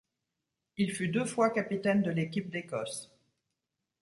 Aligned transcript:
Il 0.77 0.93
fut 0.93 1.09
deux 1.09 1.25
fois 1.25 1.51
capitaine 1.51 2.01
de 2.01 2.09
l'équipe 2.09 2.49
d'Écosse. 2.49 3.11